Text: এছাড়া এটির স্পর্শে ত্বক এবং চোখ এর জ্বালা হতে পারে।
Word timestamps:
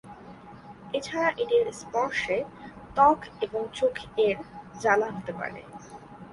এছাড়া 0.93 1.29
এটির 1.37 1.67
স্পর্শে 1.73 2.37
ত্বক 2.95 3.19
এবং 3.41 3.61
চোখ 3.73 3.95
এর 4.25 4.37
জ্বালা 4.81 5.07
হতে 5.11 5.31
পারে। 5.39 5.61